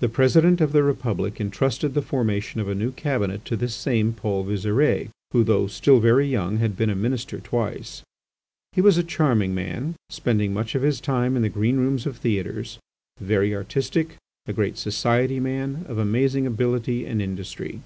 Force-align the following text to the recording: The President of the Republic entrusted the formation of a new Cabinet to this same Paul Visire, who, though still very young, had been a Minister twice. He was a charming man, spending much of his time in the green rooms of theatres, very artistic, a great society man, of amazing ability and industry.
The 0.00 0.08
President 0.08 0.60
of 0.60 0.72
the 0.72 0.82
Republic 0.82 1.40
entrusted 1.40 1.94
the 1.94 2.02
formation 2.02 2.58
of 2.60 2.68
a 2.68 2.74
new 2.74 2.90
Cabinet 2.90 3.44
to 3.44 3.54
this 3.54 3.76
same 3.76 4.12
Paul 4.12 4.42
Visire, 4.44 5.08
who, 5.30 5.44
though 5.44 5.68
still 5.68 6.00
very 6.00 6.26
young, 6.26 6.56
had 6.56 6.76
been 6.76 6.90
a 6.90 6.96
Minister 6.96 7.38
twice. 7.38 8.02
He 8.72 8.80
was 8.80 8.98
a 8.98 9.04
charming 9.04 9.54
man, 9.54 9.94
spending 10.10 10.52
much 10.52 10.74
of 10.74 10.82
his 10.82 11.00
time 11.00 11.36
in 11.36 11.42
the 11.42 11.48
green 11.48 11.76
rooms 11.76 12.06
of 12.06 12.16
theatres, 12.16 12.80
very 13.20 13.54
artistic, 13.54 14.16
a 14.46 14.52
great 14.52 14.78
society 14.78 15.38
man, 15.38 15.86
of 15.88 15.96
amazing 15.96 16.44
ability 16.44 17.06
and 17.06 17.22
industry. 17.22 17.82